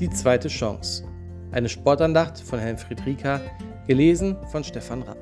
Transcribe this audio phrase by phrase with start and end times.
[0.00, 1.04] Die zweite Chance.
[1.52, 3.38] Eine Sportandacht von Herrn Friedrika,
[3.86, 5.18] gelesen von Stefan Rapp.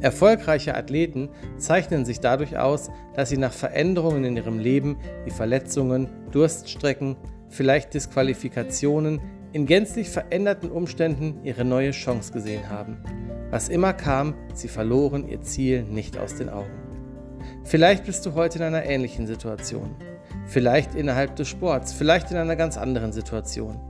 [0.00, 1.28] Erfolgreiche Athleten
[1.58, 7.14] zeichnen sich dadurch aus, dass sie nach Veränderungen in ihrem Leben wie Verletzungen, Durststrecken,
[7.50, 9.20] vielleicht Disqualifikationen,
[9.52, 12.96] in gänzlich veränderten Umständen ihre neue Chance gesehen haben.
[13.50, 16.72] Was immer kam, sie verloren ihr Ziel nicht aus den Augen.
[17.62, 19.94] Vielleicht bist du heute in einer ähnlichen Situation.
[20.46, 23.80] Vielleicht innerhalb des Sports, vielleicht in einer ganz anderen Situation.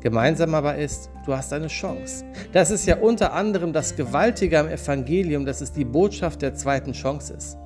[0.00, 2.26] Gemeinsam aber ist, du hast eine Chance.
[2.52, 6.92] Das ist ja unter anderem das Gewaltige am Evangelium, dass es die Botschaft der zweiten
[6.92, 7.56] Chance ist.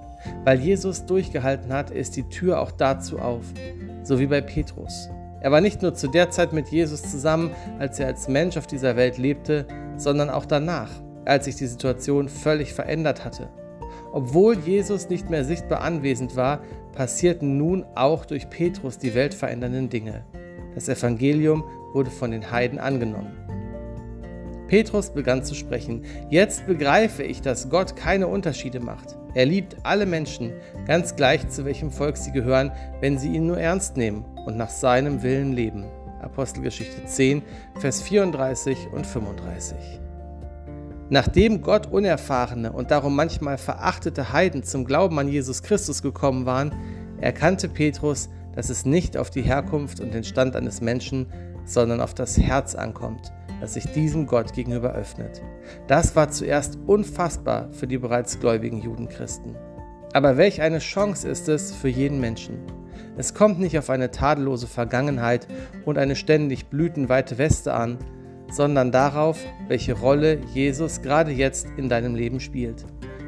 [0.44, 3.42] Weil Jesus durchgehalten hat, ist die Tür auch dazu auf,
[4.04, 5.08] so wie bei Petrus.
[5.40, 8.66] Er war nicht nur zu der Zeit mit Jesus zusammen, als er als Mensch auf
[8.66, 9.66] dieser Welt lebte,
[9.96, 10.90] sondern auch danach,
[11.24, 13.48] als sich die Situation völlig verändert hatte.
[14.18, 16.58] Obwohl Jesus nicht mehr sichtbar anwesend war,
[16.92, 20.24] passierten nun auch durch Petrus die weltverändernden Dinge.
[20.74, 23.30] Das Evangelium wurde von den Heiden angenommen.
[24.66, 26.04] Petrus begann zu sprechen.
[26.30, 29.16] Jetzt begreife ich, dass Gott keine Unterschiede macht.
[29.34, 30.52] Er liebt alle Menschen,
[30.84, 34.70] ganz gleich zu welchem Volk sie gehören, wenn sie ihn nur ernst nehmen und nach
[34.70, 35.84] seinem Willen leben.
[36.22, 37.40] Apostelgeschichte 10,
[37.78, 39.76] Vers 34 und 35.
[41.10, 46.74] Nachdem Gott unerfahrene und darum manchmal verachtete Heiden zum Glauben an Jesus Christus gekommen waren,
[47.20, 51.26] erkannte Petrus, dass es nicht auf die Herkunft und den Stand eines Menschen,
[51.64, 55.42] sondern auf das Herz ankommt, das sich diesem Gott gegenüber öffnet.
[55.86, 59.56] Das war zuerst unfassbar für die bereits gläubigen Judenchristen.
[60.12, 62.58] Aber welch eine Chance ist es für jeden Menschen.
[63.16, 65.46] Es kommt nicht auf eine tadellose Vergangenheit
[65.84, 67.98] und eine ständig blütenweite Weste an,
[68.50, 72.84] sondern darauf, welche Rolle Jesus gerade jetzt in deinem Leben spielt.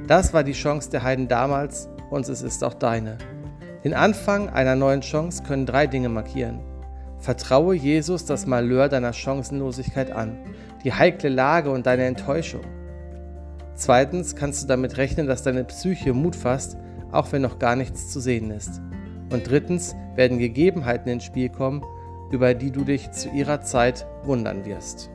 [0.06, 3.18] Das war die Chance der Heiden damals und es ist auch deine.
[3.84, 6.60] Den Anfang einer neuen Chance können drei Dinge markieren.
[7.18, 10.38] Vertraue Jesus das Malheur deiner Chancenlosigkeit an,
[10.84, 12.62] die heikle Lage und deine Enttäuschung.
[13.74, 16.76] Zweitens kannst du damit rechnen, dass deine Psyche Mut fasst,
[17.12, 18.80] auch wenn noch gar nichts zu sehen ist.
[19.30, 21.82] Und drittens werden Gegebenheiten ins Spiel kommen,
[22.30, 25.10] über die du dich zu ihrer Zeit wundern wirst.